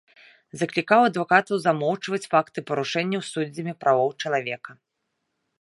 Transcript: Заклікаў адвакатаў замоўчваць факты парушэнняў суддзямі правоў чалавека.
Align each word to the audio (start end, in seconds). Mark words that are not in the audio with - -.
Заклікаў 0.61 0.99
адвакатаў 1.09 1.55
замоўчваць 1.67 2.29
факты 2.33 2.59
парушэнняў 2.71 3.21
суддзямі 3.31 3.73
правоў 3.85 4.09
чалавека. 4.21 4.71